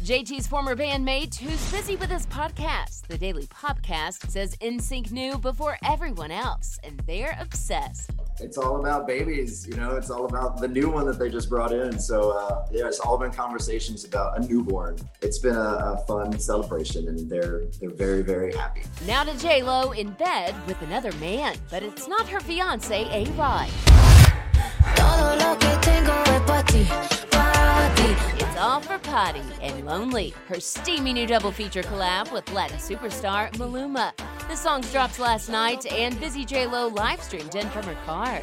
JT's 0.04 0.48
former 0.48 0.76
bandmate, 0.76 1.36
who's 1.36 1.72
busy 1.72 1.96
with 1.96 2.10
his 2.10 2.26
podcast, 2.26 3.06
The 3.08 3.20
Daily 3.20 3.46
Popcast, 3.46 4.32
says 4.32 4.56
NSYNC 4.56 5.12
knew 5.12 5.38
before 5.38 5.78
everyone 5.86 6.32
else, 6.32 6.80
and 6.84 7.00
they're 7.06 7.38
obsessed. 7.40 8.10
It's 8.40 8.58
all 8.58 8.80
about 8.80 9.06
babies, 9.06 9.68
you 9.68 9.76
know. 9.76 9.92
It's 9.92 10.10
all 10.10 10.26
about 10.26 10.60
the 10.60 10.68
new 10.68 10.90
one 10.90 11.06
that 11.06 11.20
they 11.20 11.30
just 11.30 11.50
brought 11.50 11.72
in. 11.72 12.00
So 12.00 12.32
uh, 12.32 12.66
yeah, 12.72 12.88
it's 12.88 13.00
all 13.00 13.20
been 13.20 13.32
conversations 13.32 14.04
about 14.04 14.40
a 14.40 14.48
newborn. 14.48 14.98
It's 15.22 15.38
been 15.38 15.56
a, 15.56 15.60
a 15.60 16.04
fun 16.08 16.40
celebration, 16.40 17.08
and 17.08 17.30
they're 17.30 17.66
they're 17.80 17.92
very 17.92 18.24
very 18.24 18.56
happy. 18.56 18.82
Now 19.06 19.24
to 19.24 19.38
J 19.38 19.62
Lo 19.62 19.92
in 19.92 20.10
bed 20.14 20.56
with 20.66 20.82
another 20.82 21.12
man, 21.14 21.56
but 21.70 21.84
it's 21.84 22.08
not 22.08 22.28
her 22.28 22.40
fiance 22.40 23.06
A 23.12 23.26
Rod. 27.72 27.92
It's 28.42 28.58
all 28.58 28.82
for 28.82 28.98
Pa' 29.00 29.32
Ti 29.32 29.42
and 29.62 29.86
Lonely, 29.86 30.34
her 30.50 30.60
steamy 30.60 31.14
new 31.14 31.26
double 31.26 31.54
feature 31.54 31.84
collab 31.84 32.30
with 32.34 32.52
Latin 32.52 32.78
superstar 32.78 33.50
Maluma. 33.54 34.12
The 34.50 34.58
songs 34.58 34.92
dropped 34.92 35.20
last 35.20 35.48
night, 35.48 35.86
and 35.86 36.20
Busy 36.20 36.44
J 36.44 36.68
Lo 36.68 36.88
live 36.88 37.24
streamed 37.24 37.56
in 37.56 37.70
from 37.70 37.84
her 37.84 37.98
car. 38.06 38.42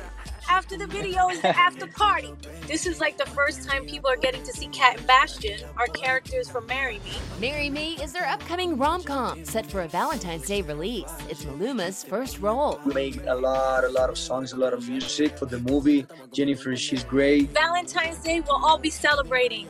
After 0.50 0.78
the 0.78 0.86
video 0.86 1.28
is 1.28 1.40
the 1.40 1.56
after 1.56 1.86
party. 1.86 2.34
This 2.66 2.86
is 2.86 3.00
like 3.00 3.18
the 3.18 3.26
first 3.26 3.68
time 3.68 3.84
people 3.84 4.08
are 4.08 4.16
getting 4.16 4.42
to 4.44 4.52
see 4.52 4.66
Kat 4.68 4.96
and 4.96 5.06
Bastian, 5.06 5.60
our 5.76 5.86
characters 5.88 6.48
from 6.48 6.66
Marry 6.66 7.00
Me. 7.00 7.12
Marry 7.38 7.68
Me 7.68 7.94
is 8.02 8.12
their 8.12 8.26
upcoming 8.26 8.76
rom 8.78 9.02
com 9.02 9.44
set 9.44 9.66
for 9.66 9.82
a 9.82 9.88
Valentine's 9.88 10.46
Day 10.46 10.62
release. 10.62 11.12
It's 11.28 11.44
Maluma's 11.44 12.02
first 12.02 12.40
role. 12.40 12.80
We 12.84 12.94
made 12.94 13.20
a 13.26 13.34
lot, 13.34 13.84
a 13.84 13.88
lot 13.88 14.08
of 14.08 14.16
songs, 14.16 14.52
a 14.52 14.56
lot 14.56 14.72
of 14.72 14.88
music 14.88 15.38
for 15.38 15.46
the 15.46 15.58
movie. 15.60 16.06
Jennifer, 16.32 16.74
she's 16.76 17.04
great. 17.04 17.50
Valentine's 17.50 18.18
Day, 18.18 18.40
we'll 18.40 18.64
all 18.64 18.78
be 18.78 18.90
celebrating 18.90 19.68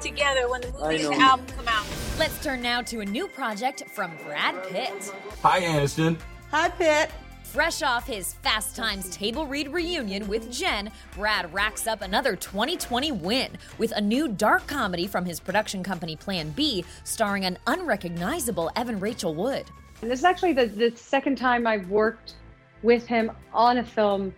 together 0.00 0.48
when 0.48 0.60
the 0.60 0.70
movie 0.72 1.04
and 1.04 1.14
the 1.14 1.20
album 1.20 1.46
come 1.56 1.68
out. 1.68 1.86
Let's 2.18 2.42
turn 2.44 2.60
now 2.60 2.82
to 2.82 3.00
a 3.00 3.04
new 3.04 3.28
project 3.28 3.84
from 3.90 4.12
Brad 4.24 4.62
Pitt. 4.64 5.12
Hi, 5.42 5.62
Aniston. 5.62 6.18
Hi, 6.50 6.68
Pitt. 6.68 7.10
Fresh 7.52 7.82
off 7.82 8.06
his 8.06 8.34
Fast 8.34 8.76
Times 8.76 9.08
table 9.08 9.46
read 9.46 9.72
reunion 9.72 10.28
with 10.28 10.52
Jen, 10.52 10.92
Brad 11.16 11.50
racks 11.54 11.86
up 11.86 12.02
another 12.02 12.36
2020 12.36 13.12
win 13.12 13.52
with 13.78 13.90
a 13.92 14.02
new 14.02 14.28
dark 14.28 14.66
comedy 14.66 15.06
from 15.06 15.24
his 15.24 15.40
production 15.40 15.82
company 15.82 16.14
Plan 16.14 16.50
B, 16.50 16.84
starring 17.04 17.46
an 17.46 17.56
unrecognizable 17.66 18.70
Evan 18.76 19.00
Rachel 19.00 19.34
Wood. 19.34 19.64
And 20.02 20.10
this 20.10 20.18
is 20.18 20.26
actually 20.26 20.52
the, 20.52 20.66
the 20.66 20.92
second 20.94 21.36
time 21.36 21.66
I've 21.66 21.88
worked 21.88 22.34
with 22.82 23.06
him 23.06 23.32
on 23.54 23.78
a 23.78 23.84
film, 23.84 24.34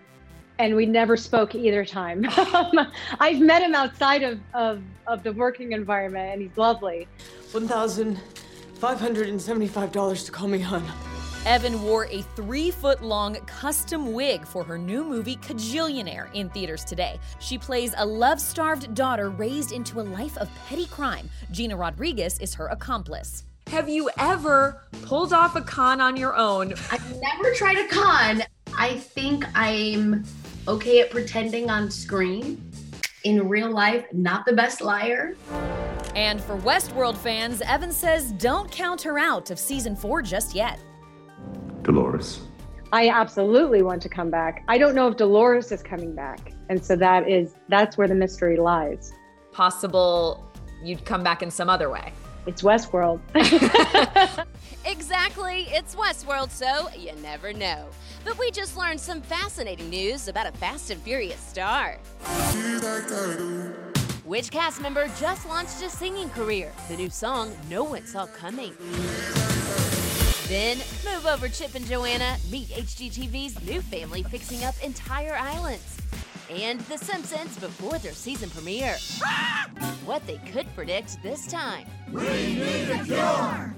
and 0.61 0.76
we 0.76 0.87
never 0.87 1.17
spoke 1.17 1.57
either 1.57 1.85
time. 1.85 2.25
I've 3.19 3.40
met 3.40 3.62
him 3.62 3.75
outside 3.75 4.23
of, 4.23 4.38
of, 4.55 4.85
of 5.09 5.25
the 5.25 5.33
working 5.33 5.73
environment, 5.73 6.35
and 6.35 6.43
he's 6.43 6.57
lovely. 6.57 7.09
$1,575 7.52 10.26
to 10.26 10.33
call 10.33 10.47
me 10.47 10.61
hon. 10.61 11.10
Evan 11.47 11.82
wore 11.82 12.04
a 12.06 12.20
three 12.37 12.70
foot 12.70 13.02
long 13.02 13.35
custom 13.47 14.12
wig 14.12 14.47
for 14.47 14.62
her 14.62 14.76
new 14.76 15.02
movie 15.02 15.37
Kajillionaire 15.37 16.32
in 16.35 16.50
theaters 16.50 16.85
today. 16.85 17.18
She 17.38 17.56
plays 17.56 17.94
a 17.97 18.04
love 18.04 18.38
starved 18.38 18.94
daughter 18.94 19.30
raised 19.30 19.73
into 19.73 20.00
a 20.00 20.02
life 20.02 20.37
of 20.37 20.50
petty 20.68 20.85
crime. 20.87 21.30
Gina 21.50 21.75
Rodriguez 21.75 22.38
is 22.40 22.52
her 22.54 22.66
accomplice. 22.66 23.44
Have 23.68 23.88
you 23.88 24.11
ever 24.18 24.82
pulled 25.02 25.32
off 25.32 25.56
a 25.56 25.62
con 25.62 25.99
on 26.00 26.14
your 26.14 26.37
own? 26.37 26.75
I've 26.92 27.16
never 27.23 27.54
tried 27.54 27.78
a 27.78 27.88
con. 27.88 28.42
I 28.76 28.99
think 28.99 29.47
I'm 29.54 30.25
okay 30.68 31.00
at 31.00 31.11
pretending 31.11 31.70
on 31.70 31.90
screen. 31.90 32.70
In 33.25 33.49
real 33.49 33.70
life, 33.70 34.04
not 34.12 34.44
the 34.44 34.52
best 34.52 34.82
liar. 34.82 35.37
And 36.14 36.38
for 36.40 36.59
Westworld 36.59 37.16
fans, 37.16 37.62
Evan 37.62 37.92
says 37.92 38.32
don't 38.32 38.70
count 38.70 39.00
her 39.02 39.18
out 39.18 39.50
of 39.50 39.59
season 39.59 39.97
four 39.97 40.20
just 40.20 40.54
yet. 40.54 40.78
Dolores. 41.82 42.40
I 42.92 43.08
absolutely 43.08 43.82
want 43.82 44.02
to 44.02 44.08
come 44.08 44.30
back. 44.30 44.64
I 44.68 44.78
don't 44.78 44.94
know 44.94 45.08
if 45.08 45.16
Dolores 45.16 45.70
is 45.70 45.82
coming 45.82 46.14
back. 46.14 46.52
And 46.68 46.84
so 46.84 46.96
that 46.96 47.28
is 47.28 47.54
that's 47.68 47.96
where 47.96 48.08
the 48.08 48.14
mystery 48.14 48.56
lies. 48.56 49.12
Possible 49.52 50.50
you'd 50.82 51.04
come 51.04 51.22
back 51.22 51.42
in 51.42 51.50
some 51.50 51.68
other 51.68 51.90
way. 51.90 52.12
It's 52.46 52.62
Westworld. 52.62 53.20
Exactly, 54.87 55.66
it's 55.70 55.94
Westworld, 55.94 56.50
so 56.50 56.88
you 56.96 57.12
never 57.22 57.52
know. 57.52 57.87
But 58.25 58.38
we 58.38 58.50
just 58.50 58.76
learned 58.76 58.99
some 58.99 59.20
fascinating 59.20 59.90
news 59.90 60.28
about 60.28 60.46
a 60.46 60.52
Fast 60.52 60.90
and 60.90 61.00
Furious 61.02 61.40
star. 61.40 61.99
Which 64.25 64.50
cast 64.50 64.80
member 64.80 65.08
just 65.18 65.46
launched 65.46 65.82
a 65.82 65.90
singing 65.90 66.30
career? 66.30 66.72
The 66.88 66.96
new 66.96 67.10
song 67.10 67.52
no 67.68 67.84
one 67.84 68.06
saw 68.06 68.26
coming. 68.26 68.72
Then 70.50 70.78
move 71.04 71.26
over 71.26 71.49
Chip 71.49 71.76
and 71.76 71.87
Joanna, 71.87 72.37
meet 72.50 72.71
HGTV's 72.71 73.64
new 73.64 73.80
family 73.80 74.25
fixing 74.25 74.64
up 74.64 74.75
entire 74.83 75.37
islands. 75.37 75.97
And 76.50 76.80
The 76.80 76.99
Simpsons 76.99 77.57
before 77.57 78.00
their 78.00 78.11
season 78.11 78.50
premiere. 78.50 78.97
What 80.04 80.26
they 80.26 80.38
could 80.52 80.66
predict 80.75 81.23
this 81.23 81.47
time. 81.47 81.87
We 82.11 82.23
need 82.23 82.90
a 82.90 83.04
cure! 83.04 83.76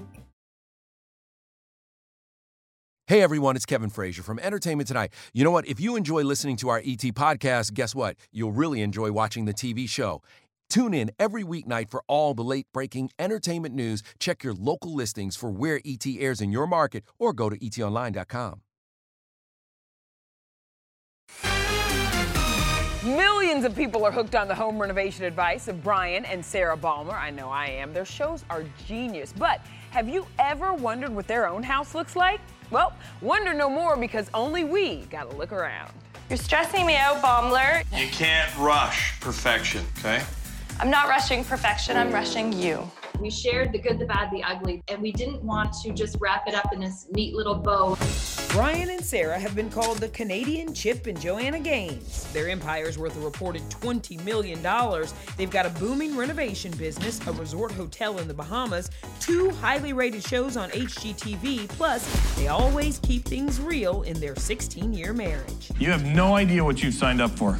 Hey 3.05 3.21
everyone, 3.21 3.55
it's 3.55 3.67
Kevin 3.67 3.91
Frazier 3.91 4.23
from 4.23 4.39
Entertainment 4.39 4.87
Tonight. 4.87 5.13
You 5.33 5.43
know 5.43 5.51
what? 5.51 5.67
If 5.67 5.79
you 5.79 5.95
enjoy 5.95 6.23
listening 6.23 6.55
to 6.57 6.69
our 6.69 6.79
ET 6.79 7.03
podcast, 7.13 7.75
guess 7.75 7.93
what? 7.93 8.15
You'll 8.31 8.53
really 8.53 8.81
enjoy 8.81 9.11
watching 9.11 9.45
the 9.45 9.53
TV 9.53 9.87
show. 9.87 10.23
Tune 10.73 10.95
in 10.95 11.11
every 11.19 11.43
weeknight 11.43 11.91
for 11.91 12.03
all 12.07 12.33
the 12.33 12.43
late 12.43 12.65
breaking 12.73 13.11
entertainment 13.19 13.75
news. 13.75 14.01
Check 14.17 14.43
your 14.43 14.55
local 14.55 14.95
listings 14.95 15.35
for 15.35 15.51
where 15.51 15.79
ET 15.85 16.03
airs 16.17 16.41
in 16.41 16.51
your 16.51 16.65
market 16.65 17.03
or 17.19 17.31
go 17.31 17.47
to 17.47 17.55
etonline.com. 17.59 18.61
Millions 23.05 23.65
of 23.65 23.75
people 23.75 24.03
are 24.03 24.11
hooked 24.11 24.33
on 24.33 24.47
the 24.47 24.55
home 24.55 24.79
renovation 24.79 25.25
advice 25.25 25.67
of 25.67 25.83
Brian 25.83 26.25
and 26.25 26.43
Sarah 26.43 26.75
Baumler. 26.75 27.13
I 27.13 27.29
know 27.29 27.49
I 27.49 27.67
am. 27.67 27.93
Their 27.93 28.03
shows 28.03 28.43
are 28.49 28.65
genius. 28.87 29.31
But 29.31 29.61
have 29.91 30.09
you 30.09 30.25
ever 30.39 30.73
wondered 30.73 31.13
what 31.13 31.27
their 31.27 31.47
own 31.47 31.61
house 31.61 31.93
looks 31.93 32.15
like? 32.15 32.41
Well, 32.71 32.93
wonder 33.21 33.53
no 33.53 33.69
more 33.69 33.95
because 33.95 34.27
only 34.33 34.63
we 34.63 35.01
got 35.11 35.29
to 35.29 35.37
look 35.37 35.51
around. 35.51 35.93
You're 36.29 36.37
stressing 36.37 36.87
me 36.87 36.95
out, 36.95 37.21
Baumler. 37.21 37.83
You 37.95 38.07
can't 38.07 38.49
rush 38.57 39.19
perfection, 39.19 39.85
okay? 39.99 40.23
I'm 40.79 40.89
not 40.89 41.07
rushing 41.07 41.43
perfection, 41.43 41.95
I'm 41.97 42.11
rushing 42.11 42.51
you. 42.51 42.89
We 43.19 43.29
shared 43.29 43.71
the 43.71 43.77
good, 43.77 43.99
the 43.99 44.05
bad, 44.05 44.31
the 44.31 44.43
ugly, 44.43 44.83
and 44.87 45.01
we 45.01 45.11
didn't 45.11 45.41
want 45.43 45.71
to 45.83 45.93
just 45.93 46.17
wrap 46.19 46.47
it 46.47 46.55
up 46.55 46.73
in 46.73 46.79
this 46.79 47.07
neat 47.11 47.35
little 47.35 47.55
bow. 47.55 47.97
Brian 48.49 48.89
and 48.89 49.03
Sarah 49.03 49.39
have 49.39 49.55
been 49.55 49.69
called 49.69 49.99
the 49.99 50.09
Canadian 50.09 50.73
Chip 50.73 51.07
and 51.07 51.19
Joanna 51.19 51.59
Gaines. 51.59 52.31
Their 52.33 52.49
empire's 52.49 52.97
worth 52.97 53.15
a 53.15 53.19
reported 53.19 53.61
$20 53.69 54.23
million. 54.25 54.61
They've 55.37 55.49
got 55.49 55.65
a 55.65 55.69
booming 55.79 56.17
renovation 56.17 56.71
business, 56.71 57.25
a 57.27 57.31
resort 57.33 57.71
hotel 57.71 58.17
in 58.17 58.27
the 58.27 58.33
Bahamas, 58.33 58.89
two 59.19 59.51
highly 59.51 59.93
rated 59.93 60.23
shows 60.23 60.57
on 60.57 60.69
HGTV, 60.71 61.69
plus, 61.69 62.35
they 62.35 62.47
always 62.47 62.99
keep 62.99 63.25
things 63.25 63.61
real 63.61 64.01
in 64.03 64.19
their 64.19 64.35
16 64.35 64.91
year 64.91 65.13
marriage. 65.13 65.71
You 65.77 65.91
have 65.91 66.03
no 66.03 66.35
idea 66.35 66.63
what 66.63 66.83
you've 66.83 66.95
signed 66.95 67.21
up 67.21 67.31
for. 67.31 67.59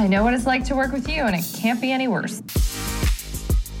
I 0.00 0.06
know 0.06 0.22
what 0.22 0.32
it's 0.32 0.46
like 0.46 0.62
to 0.66 0.76
work 0.76 0.92
with 0.92 1.08
you, 1.08 1.24
and 1.24 1.34
it 1.34 1.44
can't 1.56 1.80
be 1.80 1.90
any 1.90 2.06
worse. 2.06 2.40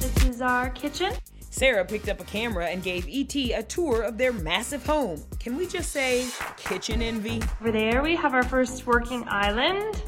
This 0.00 0.24
is 0.24 0.40
our 0.40 0.68
kitchen. 0.70 1.12
Sarah 1.50 1.84
picked 1.84 2.08
up 2.08 2.18
a 2.18 2.24
camera 2.24 2.66
and 2.66 2.82
gave 2.82 3.06
ET 3.08 3.36
a 3.36 3.62
tour 3.62 4.02
of 4.02 4.18
their 4.18 4.32
massive 4.32 4.84
home. 4.84 5.22
Can 5.38 5.56
we 5.56 5.68
just 5.68 5.92
say 5.92 6.26
kitchen 6.56 7.02
envy? 7.02 7.40
Over 7.60 7.70
there, 7.70 8.02
we 8.02 8.16
have 8.16 8.34
our 8.34 8.42
first 8.42 8.84
working 8.84 9.24
island. 9.28 10.02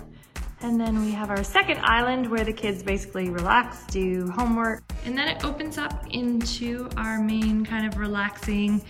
And 0.62 0.80
then 0.80 1.00
we 1.00 1.12
have 1.12 1.30
our 1.30 1.44
second 1.44 1.78
island 1.84 2.28
where 2.28 2.44
the 2.44 2.52
kids 2.52 2.82
basically 2.82 3.30
relax, 3.30 3.86
do 3.86 4.28
homework. 4.30 4.82
And 5.04 5.16
then 5.16 5.28
it 5.28 5.44
opens 5.44 5.78
up 5.78 6.06
into 6.10 6.88
our 6.96 7.22
main 7.22 7.64
kind 7.64 7.86
of 7.86 7.98
relaxing 7.98 8.80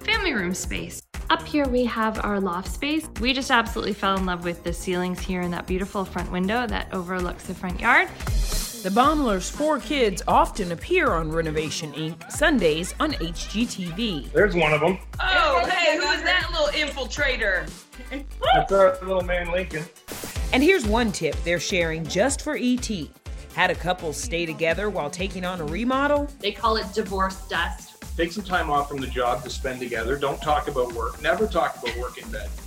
family 0.00 0.32
room 0.32 0.54
space. 0.54 1.02
Up 1.30 1.46
here 1.46 1.68
we 1.68 1.84
have 1.84 2.24
our 2.24 2.40
loft 2.40 2.72
space. 2.72 3.08
We 3.20 3.32
just 3.32 3.52
absolutely 3.52 3.92
fell 3.92 4.16
in 4.16 4.26
love 4.26 4.42
with 4.42 4.64
the 4.64 4.72
ceilings 4.72 5.20
here 5.20 5.42
and 5.42 5.52
that 5.52 5.64
beautiful 5.64 6.04
front 6.04 6.32
window 6.32 6.66
that 6.66 6.92
overlooks 6.92 7.46
the 7.46 7.54
front 7.54 7.80
yard. 7.80 8.08
The 8.82 8.90
Baumler's 8.92 9.48
four 9.48 9.78
kids 9.78 10.22
often 10.26 10.72
appear 10.72 11.12
on 11.12 11.30
Renovation 11.30 11.92
Inc. 11.92 12.32
Sundays 12.32 12.96
on 12.98 13.12
HGTV. 13.12 14.32
There's 14.32 14.56
one 14.56 14.72
of 14.72 14.80
them. 14.80 14.98
Oh, 15.20 15.64
hey, 15.70 15.98
who 15.98 16.02
is 16.10 16.24
that 16.24 16.50
little 16.50 16.66
infiltrator? 16.66 17.70
That's 18.52 18.72
our 18.72 18.98
little 19.02 19.22
man 19.22 19.52
Lincoln. 19.52 19.84
And 20.52 20.64
here's 20.64 20.84
one 20.84 21.12
tip 21.12 21.36
they're 21.44 21.60
sharing 21.60 22.04
just 22.04 22.42
for 22.42 22.58
ET. 22.60 22.90
Had 23.54 23.70
a 23.70 23.76
couple 23.76 24.12
stay 24.12 24.46
together 24.46 24.90
while 24.90 25.08
taking 25.08 25.44
on 25.44 25.60
a 25.60 25.64
remodel? 25.64 26.28
They 26.40 26.50
call 26.50 26.76
it 26.76 26.92
divorce 26.92 27.46
dust. 27.46 27.89
Take 28.20 28.32
some 28.32 28.44
time 28.44 28.68
off 28.68 28.86
from 28.86 28.98
the 28.98 29.06
job 29.06 29.42
to 29.44 29.48
spend 29.48 29.80
together. 29.80 30.14
Don't 30.14 30.42
talk 30.42 30.68
about 30.68 30.92
work. 30.92 31.22
Never 31.22 31.46
talk 31.46 31.82
about 31.82 31.96
work 31.96 32.18
in 32.18 32.30
bed. 32.30 32.50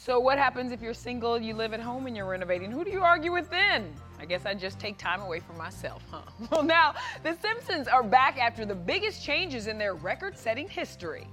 So 0.00 0.18
what 0.18 0.38
happens 0.38 0.72
if 0.72 0.80
you're 0.80 0.94
single, 0.94 1.38
you 1.38 1.52
live 1.52 1.74
at 1.74 1.80
home 1.80 2.06
and 2.06 2.16
you're 2.16 2.26
renovating? 2.26 2.70
Who 2.70 2.82
do 2.82 2.90
you 2.90 3.02
argue 3.02 3.30
with 3.30 3.50
then? 3.50 3.92
I 4.18 4.24
guess 4.24 4.46
I 4.46 4.54
just 4.54 4.78
take 4.78 4.96
time 4.96 5.20
away 5.20 5.40
from 5.40 5.58
myself, 5.58 6.02
huh? 6.10 6.22
Well, 6.50 6.62
now, 6.62 6.94
The 7.22 7.36
Simpsons 7.42 7.88
are 7.88 8.02
back 8.02 8.38
after 8.38 8.64
the 8.64 8.74
biggest 8.74 9.22
changes 9.22 9.66
in 9.66 9.76
their 9.76 9.94
record 9.94 10.38
setting 10.38 10.66
history. 10.66 11.26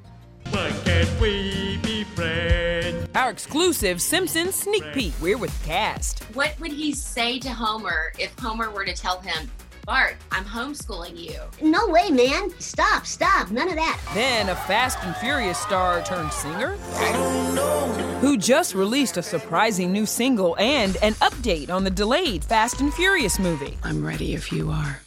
But 0.52 0.74
can 0.84 1.08
we 1.22 1.78
be 1.78 2.04
friends? 2.04 3.08
Our 3.16 3.30
exclusive 3.30 4.02
Simpsons 4.02 4.56
sneak 4.56 4.84
peek. 4.94 5.14
We're 5.22 5.38
with 5.38 5.58
cast. 5.66 6.24
What 6.34 6.60
would 6.60 6.74
he 6.74 6.92
say 6.92 7.40
to 7.40 7.50
Homer 7.50 8.12
if 8.20 8.38
Homer 8.38 8.70
were 8.72 8.84
to 8.84 8.94
tell 8.94 9.22
him, 9.22 9.50
Bart, 9.86 10.16
I'm 10.32 10.44
homeschooling 10.44 11.16
you? 11.16 11.40
No 11.62 11.88
way, 11.90 12.10
man. 12.10 12.50
Stop, 12.60 13.06
stop. 13.06 13.52
None 13.52 13.70
of 13.70 13.76
that. 13.76 14.02
Then 14.16 14.50
a 14.50 14.56
Fast 14.56 14.98
and 15.04 15.16
Furious 15.18 15.60
star 15.60 16.04
turned 16.04 16.34
singer 16.34 16.76
who 18.20 18.36
just 18.36 18.74
released 18.74 19.18
a 19.18 19.22
surprising 19.22 19.92
new 19.92 20.08
single 20.08 20.56
and 20.58 20.98
an 21.04 21.14
update 21.16 21.70
on 21.70 21.84
the 21.84 21.92
delayed 21.92 22.44
Fast 22.44 22.82
and 22.82 22.92
Furious 22.92 23.38
movie. 23.38 23.78
I'm 23.84 24.04
ready 24.04 24.34
if 24.34 24.52
you 24.52 24.72
are. 24.72 25.02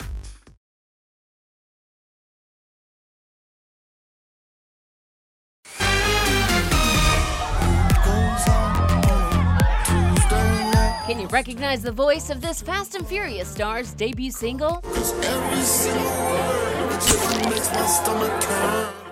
Can 11.09 11.19
you 11.19 11.27
recognize 11.29 11.81
the 11.81 11.91
voice 11.91 12.29
of 12.29 12.43
this 12.43 12.61
Fast 12.61 12.95
and 12.95 13.07
Furious 13.07 13.49
star's 13.49 13.95
debut 13.95 14.31
single? 14.31 14.83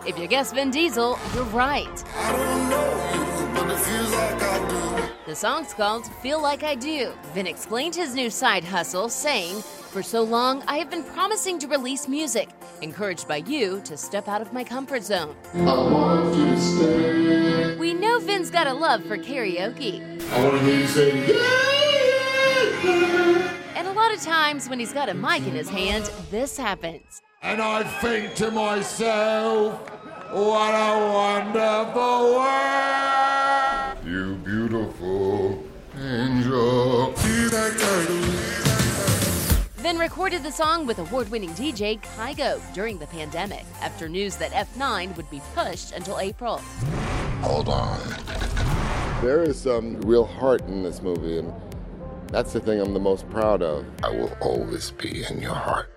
If 0.06 0.18
you 0.18 0.26
guess 0.26 0.52
Vin 0.52 0.70
Diesel, 0.70 1.18
you're 1.34 1.44
right. 1.44 1.96
The 5.24 5.34
song's 5.34 5.72
called 5.72 6.06
Feel 6.20 6.42
Like 6.42 6.64
I 6.64 6.74
Do. 6.74 7.14
Vin 7.32 7.46
explained 7.46 7.94
his 7.94 8.14
new 8.14 8.28
side 8.28 8.62
hustle, 8.62 9.08
saying, 9.08 9.62
For 9.62 10.02
so 10.02 10.22
long, 10.22 10.62
I 10.68 10.76
have 10.76 10.90
been 10.90 11.02
promising 11.02 11.58
to 11.60 11.66
release 11.66 12.08
music, 12.08 12.50
encouraged 12.82 13.26
by 13.26 13.38
you 13.38 13.80
to 13.86 13.96
step 13.96 14.28
out 14.28 14.42
of 14.42 14.52
my 14.52 14.64
comfort 14.64 15.02
zone. 15.02 15.34
We 17.78 17.94
know 17.94 18.18
Vin's 18.18 18.50
got 18.50 18.66
a 18.66 18.74
love 18.74 19.02
for 19.06 19.16
karaoke. 19.16 20.02
I 20.30 20.44
want 20.44 20.58
to 20.58 20.62
hear 20.62 20.80
you 20.80 20.86
say, 20.86 21.75
And 23.74 23.86
a 23.86 23.92
lot 23.92 24.12
of 24.14 24.20
times 24.20 24.68
when 24.68 24.78
he's 24.78 24.92
got 24.92 25.08
a 25.08 25.14
mic 25.14 25.46
in 25.46 25.54
his 25.54 25.68
hand, 25.68 26.10
this 26.30 26.56
happens. 26.56 27.22
And 27.42 27.60
I 27.60 27.82
think 28.00 28.34
to 28.36 28.50
myself, 28.50 29.90
what 30.32 30.74
a 30.74 31.12
wonderful 31.12 32.34
world. 32.34 33.98
You 34.04 34.36
beautiful 34.36 35.62
angel. 35.98 37.12
Vin 39.86 39.98
recorded 39.98 40.42
the 40.42 40.50
song 40.50 40.84
with 40.84 40.98
award 40.98 41.30
winning 41.30 41.50
DJ 41.50 42.00
Kygo 42.02 42.60
during 42.74 42.98
the 42.98 43.06
pandemic 43.06 43.64
after 43.80 44.08
news 44.08 44.34
that 44.36 44.50
F9 44.50 45.16
would 45.16 45.30
be 45.30 45.40
pushed 45.54 45.92
until 45.92 46.18
April. 46.18 46.58
Hold 47.42 47.68
on. 47.68 48.00
There 49.22 49.44
is 49.44 49.60
some 49.60 50.00
real 50.00 50.24
heart 50.24 50.62
in 50.62 50.82
this 50.82 51.00
movie, 51.00 51.38
and 51.38 51.52
that's 52.28 52.52
the 52.52 52.60
thing 52.60 52.80
I'm 52.80 52.92
the 52.92 53.00
most 53.00 53.28
proud 53.30 53.62
of. 53.62 53.84
I 54.02 54.10
will 54.10 54.36
always 54.40 54.90
be 54.90 55.24
in 55.24 55.40
your 55.40 55.54
heart. 55.54 55.96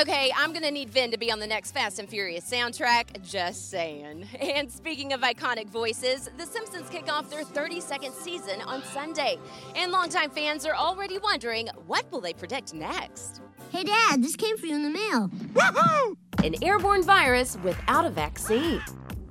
Okay, 0.00 0.32
I'm 0.36 0.52
gonna 0.52 0.72
need 0.72 0.90
Vin 0.90 1.12
to 1.12 1.18
be 1.18 1.30
on 1.30 1.38
the 1.38 1.46
next 1.46 1.70
Fast 1.70 2.00
and 2.00 2.08
Furious 2.08 2.50
soundtrack. 2.50 3.22
Just 3.22 3.70
saying. 3.70 4.26
And 4.40 4.70
speaking 4.70 5.12
of 5.12 5.20
iconic 5.20 5.68
voices, 5.68 6.30
The 6.36 6.46
Simpsons 6.46 6.88
kick 6.90 7.12
off 7.12 7.30
their 7.30 7.44
32nd 7.44 8.12
season 8.12 8.60
on 8.62 8.82
Sunday. 8.82 9.38
And 9.76 9.92
longtime 9.92 10.30
fans 10.30 10.66
are 10.66 10.74
already 10.74 11.18
wondering 11.18 11.68
what 11.86 12.10
will 12.10 12.20
they 12.20 12.32
predict 12.32 12.74
next? 12.74 13.40
Hey, 13.70 13.84
Dad, 13.84 14.22
this 14.22 14.36
came 14.36 14.56
for 14.58 14.66
you 14.66 14.74
in 14.74 14.82
the 14.82 14.90
mail. 14.90 15.28
Woohoo! 15.52 16.16
An 16.42 16.54
airborne 16.62 17.02
virus 17.02 17.56
without 17.62 18.04
a 18.04 18.10
vaccine. 18.10 18.82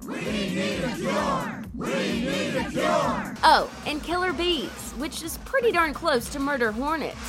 We 0.07 0.15
need 0.15 0.83
a 0.83 0.95
cure. 0.95 1.62
We 1.83 1.89
need 1.91 2.55
a 2.55 2.69
cure. 2.69 3.35
Oh, 3.43 3.69
and 3.85 4.01
killer 4.01 4.31
bees, 4.31 4.69
which 4.97 5.21
is 5.21 5.37
pretty 5.39 5.73
darn 5.73 5.93
close 5.93 6.29
to 6.29 6.39
murder 6.39 6.71
hornets. 6.71 7.19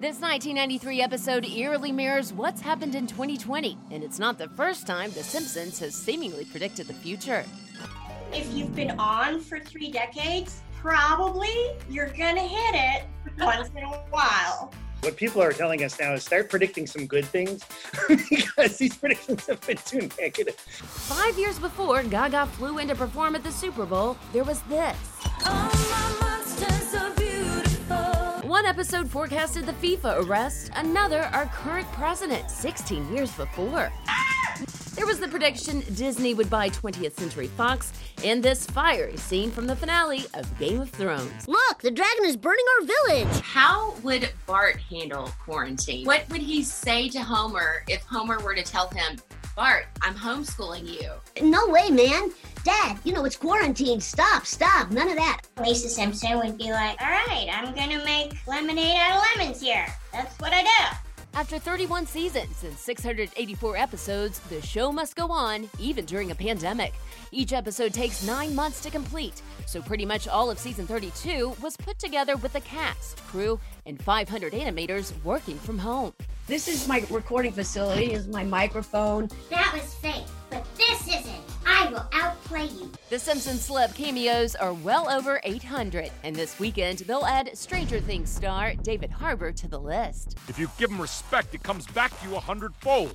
This 0.00 0.20
1993 0.20 1.00
episode 1.02 1.44
eerily 1.44 1.92
mirrors 1.92 2.32
what's 2.32 2.60
happened 2.60 2.96
in 2.96 3.06
2020, 3.06 3.78
and 3.92 4.02
it's 4.02 4.18
not 4.18 4.38
the 4.38 4.48
first 4.48 4.88
time 4.88 5.12
The 5.12 5.22
Simpsons 5.22 5.78
has 5.78 5.94
seemingly 5.94 6.46
predicted 6.46 6.88
the 6.88 6.94
future. 6.94 7.44
If 8.32 8.52
you've 8.52 8.74
been 8.74 8.98
on 8.98 9.40
for 9.40 9.60
three 9.60 9.90
decades, 9.92 10.62
probably 10.74 11.70
you're 11.88 12.10
gonna 12.10 12.40
hit 12.42 12.74
it 12.74 13.04
once 13.38 13.70
in 13.70 13.84
a 13.84 13.88
while. 14.10 14.72
What 15.02 15.16
people 15.16 15.40
are 15.42 15.52
telling 15.52 15.84
us 15.84 15.98
now 16.00 16.14
is 16.14 16.24
start 16.24 16.50
predicting 16.50 16.86
some 16.86 17.06
good 17.06 17.24
things 17.24 17.64
because 18.08 18.78
these 18.78 18.96
predictions 18.96 19.46
have 19.46 19.60
been 19.66 19.76
too 19.78 20.08
negative. 20.18 20.54
Five 20.56 21.38
years 21.38 21.58
before 21.58 22.02
Gaga 22.02 22.46
flew 22.46 22.78
in 22.78 22.88
to 22.88 22.94
perform 22.94 23.36
at 23.36 23.44
the 23.44 23.52
Super 23.52 23.86
Bowl, 23.86 24.16
there 24.32 24.44
was 24.44 24.60
this. 24.62 24.96
One 28.42 28.64
episode 28.64 29.10
forecasted 29.10 29.66
the 29.66 29.72
FIFA 29.74 30.24
arrest, 30.24 30.70
another 30.74 31.24
our 31.34 31.46
current 31.46 31.86
president 31.92 32.50
16 32.50 33.14
years 33.14 33.30
before. 33.32 33.92
There 34.98 35.06
was 35.06 35.20
the 35.20 35.28
prediction 35.28 35.84
Disney 35.94 36.34
would 36.34 36.50
buy 36.50 36.70
20th 36.70 37.12
Century 37.12 37.46
Fox, 37.46 37.92
and 38.24 38.42
this 38.42 38.66
fiery 38.66 39.16
scene 39.16 39.48
from 39.48 39.68
the 39.68 39.76
finale 39.76 40.26
of 40.34 40.58
Game 40.58 40.80
of 40.80 40.90
Thrones. 40.90 41.46
Look, 41.46 41.82
the 41.82 41.92
dragon 41.92 42.24
is 42.24 42.36
burning 42.36 42.64
our 42.74 42.84
village. 42.84 43.40
How 43.40 43.94
would 44.02 44.28
Bart 44.44 44.76
handle 44.90 45.30
quarantine? 45.38 46.04
What 46.04 46.28
would 46.30 46.40
he 46.40 46.64
say 46.64 47.08
to 47.10 47.20
Homer 47.20 47.84
if 47.86 48.02
Homer 48.06 48.40
were 48.40 48.56
to 48.56 48.64
tell 48.64 48.88
him, 48.88 49.18
Bart, 49.54 49.86
I'm 50.02 50.16
homeschooling 50.16 50.88
you? 50.88 51.12
No 51.48 51.68
way, 51.68 51.90
man. 51.90 52.32
Dad, 52.64 52.98
you 53.04 53.12
know 53.12 53.24
it's 53.24 53.36
quarantine. 53.36 54.00
Stop, 54.00 54.46
stop. 54.46 54.90
None 54.90 55.10
of 55.10 55.16
that. 55.16 55.42
Lisa 55.64 55.88
Simpson 55.88 56.38
would 56.38 56.58
be 56.58 56.72
like, 56.72 57.00
all 57.00 57.06
right, 57.06 57.46
I'm 57.52 57.72
gonna 57.72 58.04
make 58.04 58.34
lemonade 58.48 58.96
out 58.96 59.18
of 59.18 59.38
lemons 59.38 59.60
here. 59.60 59.86
That's 60.12 60.36
what 60.40 60.52
I 60.52 60.62
do. 60.62 61.07
After 61.38 61.60
31 61.60 62.06
seasons 62.06 62.64
and 62.64 62.76
684 62.76 63.76
episodes, 63.76 64.40
the 64.50 64.60
show 64.60 64.90
must 64.90 65.14
go 65.14 65.30
on, 65.30 65.70
even 65.78 66.04
during 66.04 66.32
a 66.32 66.34
pandemic. 66.34 66.94
Each 67.30 67.52
episode 67.52 67.94
takes 67.94 68.26
nine 68.26 68.56
months 68.56 68.80
to 68.82 68.90
complete, 68.90 69.40
so 69.64 69.80
pretty 69.80 70.04
much 70.04 70.26
all 70.26 70.50
of 70.50 70.58
season 70.58 70.84
32 70.84 71.54
was 71.62 71.76
put 71.76 71.96
together 71.96 72.36
with 72.38 72.54
the 72.54 72.60
cast, 72.62 73.24
crew, 73.28 73.60
and 73.86 74.02
500 74.02 74.52
animators 74.52 75.12
working 75.22 75.56
from 75.60 75.78
home. 75.78 76.12
This 76.48 76.66
is 76.66 76.88
my 76.88 77.04
recording 77.08 77.52
facility, 77.52 78.08
this 78.08 78.22
is 78.22 78.28
my 78.28 78.42
microphone. 78.42 79.30
That 79.48 79.72
was 79.72 79.94
fake, 79.94 80.26
but 80.50 80.66
this 80.76 81.06
isn't. 81.06 81.47
I 81.78 81.86
will 81.90 82.08
outplay 82.12 82.66
you. 82.66 82.90
The 83.08 83.20
Simpsons 83.20 83.68
celeb 83.68 83.94
cameos 83.94 84.56
are 84.56 84.72
well 84.72 85.08
over 85.08 85.40
800, 85.44 86.10
and 86.24 86.34
this 86.34 86.58
weekend 86.58 86.98
they'll 87.00 87.24
add 87.24 87.56
Stranger 87.56 88.00
Things 88.00 88.30
star 88.30 88.74
David 88.74 89.10
Harbour 89.10 89.52
to 89.52 89.68
the 89.68 89.78
list. 89.78 90.36
If 90.48 90.58
you 90.58 90.68
give 90.76 90.90
him 90.90 91.00
respect, 91.00 91.54
it 91.54 91.62
comes 91.62 91.86
back 91.86 92.18
to 92.20 92.28
you 92.28 92.34
a 92.34 92.40
hundredfold. 92.40 93.14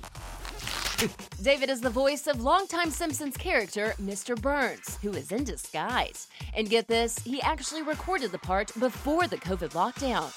David 1.42 1.68
is 1.68 1.82
the 1.82 1.90
voice 1.90 2.26
of 2.26 2.40
longtime 2.40 2.90
Simpsons 2.90 3.36
character 3.36 3.92
Mr. 4.00 4.40
Burns, 4.40 4.96
who 5.02 5.12
is 5.12 5.30
in 5.30 5.44
disguise. 5.44 6.28
And 6.56 6.70
get 6.70 6.88
this, 6.88 7.18
he 7.18 7.42
actually 7.42 7.82
recorded 7.82 8.32
the 8.32 8.38
part 8.38 8.72
before 8.80 9.26
the 9.26 9.36
COVID 9.36 9.72
lockdown. 9.72 10.32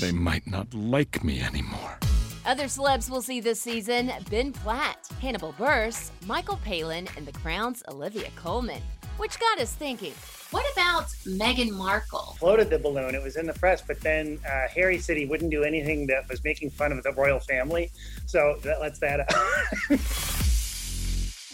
They 0.00 0.10
might 0.10 0.48
not 0.48 0.74
like 0.74 1.22
me 1.22 1.40
anymore. 1.40 2.00
Other 2.48 2.64
celebs 2.64 3.10
we'll 3.10 3.20
see 3.20 3.40
this 3.40 3.60
season 3.60 4.10
Ben 4.30 4.52
Platt, 4.52 5.06
Hannibal 5.20 5.52
Buress, 5.58 6.10
Michael 6.24 6.56
Palin, 6.64 7.06
and 7.18 7.26
The 7.26 7.32
Crown's 7.32 7.82
Olivia 7.88 8.30
Colman. 8.36 8.80
Which 9.18 9.38
got 9.38 9.60
us 9.60 9.74
thinking 9.74 10.14
what 10.50 10.64
about 10.72 11.08
Meghan 11.26 11.70
Markle? 11.72 12.36
Floated 12.38 12.70
the 12.70 12.78
balloon. 12.78 13.14
It 13.14 13.22
was 13.22 13.36
in 13.36 13.44
the 13.44 13.52
press, 13.52 13.82
but 13.86 14.00
then 14.00 14.40
uh, 14.46 14.66
Harry 14.68 14.96
said 14.96 15.18
he 15.18 15.26
wouldn't 15.26 15.50
do 15.50 15.62
anything 15.62 16.06
that 16.06 16.26
was 16.30 16.42
making 16.42 16.70
fun 16.70 16.90
of 16.90 17.02
the 17.02 17.12
royal 17.12 17.38
family. 17.38 17.90
So 18.24 18.58
that 18.62 18.80
lets 18.80 18.98
that 19.00 19.20
out. 19.20 20.34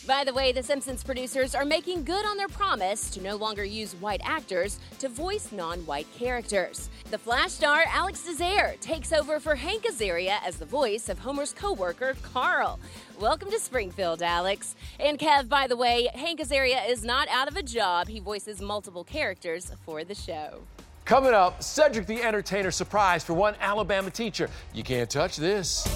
By 0.06 0.22
the 0.22 0.34
way, 0.34 0.52
The 0.52 0.62
Simpsons 0.62 1.02
producers 1.02 1.54
are 1.54 1.64
making 1.64 2.04
good 2.04 2.26
on 2.26 2.36
their 2.36 2.48
promise 2.48 3.08
to 3.08 3.22
no 3.22 3.36
longer 3.36 3.64
use 3.64 3.94
white 3.94 4.20
actors 4.22 4.78
to 4.98 5.08
voice 5.08 5.50
non 5.50 5.80
white 5.86 6.06
characters. 6.14 6.90
The 7.10 7.16
Flash 7.16 7.52
star 7.52 7.84
Alex 7.88 8.22
Désert 8.28 8.80
takes 8.80 9.14
over 9.14 9.40
for 9.40 9.54
Hank 9.54 9.84
Azaria 9.84 10.36
as 10.44 10.56
the 10.56 10.66
voice 10.66 11.08
of 11.08 11.18
Homer's 11.18 11.54
co 11.54 11.72
worker, 11.72 12.16
Carl. 12.20 12.78
Welcome 13.18 13.50
to 13.50 13.58
Springfield, 13.58 14.20
Alex. 14.20 14.74
And 15.00 15.18
Kev, 15.18 15.48
by 15.48 15.66
the 15.66 15.76
way, 15.76 16.10
Hank 16.12 16.38
Azaria 16.38 16.86
is 16.86 17.02
not 17.02 17.26
out 17.28 17.48
of 17.48 17.56
a 17.56 17.62
job. 17.62 18.08
He 18.08 18.20
voices 18.20 18.60
multiple 18.60 19.04
characters 19.04 19.72
for 19.86 20.04
the 20.04 20.14
show. 20.14 20.64
Coming 21.06 21.32
up, 21.32 21.62
Cedric 21.62 22.06
the 22.06 22.22
Entertainer 22.22 22.70
surprise 22.70 23.24
for 23.24 23.32
one 23.32 23.54
Alabama 23.58 24.10
teacher. 24.10 24.50
You 24.74 24.82
can't 24.82 25.08
touch 25.08 25.38
this. 25.38 25.88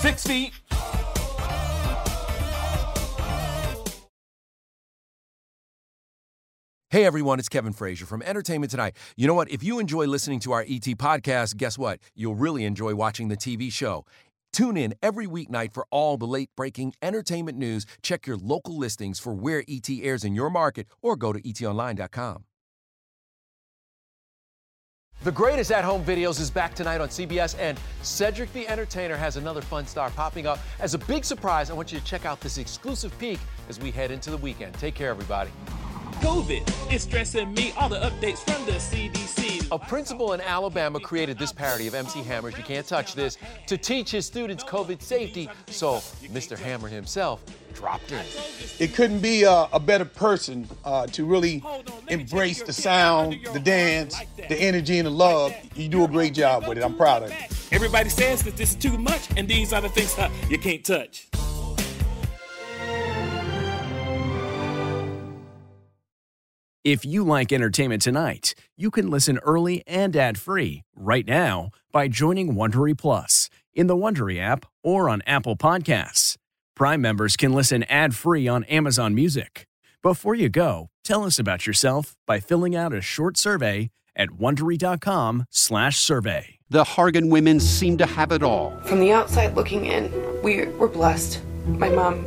Six 0.00 0.26
feet. 0.26 0.52
Hey 6.94 7.04
everyone, 7.04 7.40
it's 7.40 7.48
Kevin 7.48 7.72
Frazier 7.72 8.06
from 8.06 8.22
Entertainment 8.22 8.70
Tonight. 8.70 8.96
You 9.16 9.26
know 9.26 9.34
what? 9.34 9.50
If 9.50 9.64
you 9.64 9.80
enjoy 9.80 10.06
listening 10.06 10.38
to 10.38 10.52
our 10.52 10.60
ET 10.60 10.86
podcast, 10.94 11.56
guess 11.56 11.76
what? 11.76 11.98
You'll 12.14 12.36
really 12.36 12.64
enjoy 12.64 12.94
watching 12.94 13.26
the 13.26 13.36
TV 13.36 13.72
show. 13.72 14.06
Tune 14.52 14.76
in 14.76 14.94
every 15.02 15.26
weeknight 15.26 15.72
for 15.72 15.88
all 15.90 16.16
the 16.16 16.24
late 16.24 16.50
breaking 16.56 16.94
entertainment 17.02 17.58
news. 17.58 17.84
Check 18.00 18.28
your 18.28 18.36
local 18.36 18.78
listings 18.78 19.18
for 19.18 19.34
where 19.34 19.64
ET 19.68 19.90
airs 19.90 20.22
in 20.22 20.36
your 20.36 20.50
market 20.50 20.86
or 21.02 21.16
go 21.16 21.32
to 21.32 21.42
etonline.com. 21.42 22.44
The 25.24 25.32
greatest 25.32 25.72
at 25.72 25.84
home 25.84 26.04
videos 26.04 26.38
is 26.40 26.48
back 26.48 26.76
tonight 26.76 27.00
on 27.00 27.08
CBS, 27.08 27.56
and 27.58 27.76
Cedric 28.02 28.52
the 28.52 28.68
Entertainer 28.68 29.16
has 29.16 29.36
another 29.36 29.62
fun 29.62 29.84
star 29.88 30.10
popping 30.10 30.46
up 30.46 30.60
as 30.78 30.94
a 30.94 30.98
big 30.98 31.24
surprise. 31.24 31.70
I 31.70 31.72
want 31.72 31.90
you 31.90 31.98
to 31.98 32.04
check 32.04 32.24
out 32.24 32.40
this 32.40 32.56
exclusive 32.56 33.18
peek 33.18 33.40
as 33.68 33.80
we 33.80 33.90
head 33.90 34.12
into 34.12 34.30
the 34.30 34.36
weekend. 34.36 34.74
Take 34.74 34.94
care, 34.94 35.10
everybody. 35.10 35.50
COVID 36.24 36.90
is 36.90 37.02
stressing 37.02 37.52
me. 37.52 37.74
All 37.76 37.90
the 37.90 37.98
updates 38.00 38.38
from 38.38 38.64
the 38.64 38.72
CDC. 38.72 39.68
A 39.70 39.78
principal 39.78 40.32
in 40.32 40.40
Alabama 40.40 40.98
created 40.98 41.38
this 41.38 41.52
parody 41.52 41.86
of 41.86 41.94
MC 41.94 42.22
Hammer's 42.22 42.56
You 42.56 42.64
Can't 42.64 42.86
Touch 42.86 43.14
This 43.14 43.36
to 43.66 43.76
teach 43.76 44.10
his 44.10 44.24
students 44.24 44.64
COVID 44.64 45.02
safety, 45.02 45.50
so 45.66 45.96
Mr. 46.32 46.58
Hammer 46.58 46.88
himself 46.88 47.44
dropped 47.74 48.10
in. 48.10 48.24
It 48.78 48.94
couldn't 48.94 49.20
be 49.20 49.42
a, 49.42 49.68
a 49.70 49.78
better 49.78 50.06
person 50.06 50.66
uh, 50.86 51.06
to 51.08 51.26
really 51.26 51.62
embrace 52.08 52.62
the 52.62 52.72
sound, 52.72 53.36
the 53.52 53.60
dance, 53.60 54.18
the 54.48 54.56
energy, 54.56 54.98
and 54.98 55.06
the 55.06 55.10
love. 55.10 55.52
You 55.74 55.90
do 55.90 56.04
a 56.04 56.08
great 56.08 56.32
job 56.32 56.66
with 56.66 56.78
it. 56.78 56.84
I'm 56.84 56.96
proud 56.96 57.24
of 57.24 57.32
you. 57.32 57.36
Everybody 57.70 58.08
says 58.08 58.42
that 58.44 58.56
this 58.56 58.70
is 58.70 58.76
too 58.76 58.96
much, 58.96 59.28
and 59.36 59.46
these 59.46 59.74
are 59.74 59.82
the 59.82 59.90
things 59.90 60.18
uh, 60.18 60.30
you 60.48 60.56
can't 60.56 60.82
touch. 60.82 61.28
If 66.84 67.04
you 67.06 67.24
like 67.24 67.50
entertainment 67.50 68.02
tonight, 68.02 68.54
you 68.76 68.90
can 68.90 69.08
listen 69.08 69.38
early 69.38 69.82
and 69.86 70.14
ad-free 70.14 70.82
right 70.94 71.26
now 71.26 71.70
by 71.90 72.08
joining 72.08 72.56
Wondery 72.56 72.94
Plus 72.94 73.48
in 73.72 73.86
the 73.86 73.96
Wondery 73.96 74.38
app 74.38 74.66
or 74.82 75.08
on 75.08 75.22
Apple 75.26 75.56
Podcasts. 75.56 76.36
Prime 76.76 77.00
members 77.00 77.38
can 77.38 77.54
listen 77.54 77.84
ad-free 77.84 78.46
on 78.46 78.64
Amazon 78.64 79.14
Music. 79.14 79.66
Before 80.02 80.34
you 80.34 80.50
go, 80.50 80.90
tell 81.04 81.24
us 81.24 81.38
about 81.38 81.66
yourself 81.66 82.16
by 82.26 82.38
filling 82.38 82.76
out 82.76 82.92
a 82.92 83.00
short 83.00 83.38
survey 83.38 83.88
at 84.14 84.32
wondery.com/survey. 84.32 86.58
The 86.68 86.84
Hargan 86.84 87.30
women 87.30 87.60
seem 87.60 87.96
to 87.96 88.04
have 88.04 88.30
it 88.30 88.42
all. 88.42 88.78
From 88.84 89.00
the 89.00 89.10
outside 89.10 89.54
looking 89.54 89.86
in, 89.86 90.12
we 90.42 90.66
were 90.66 90.88
blessed. 90.88 91.40
My 91.64 91.88
mom 91.88 92.26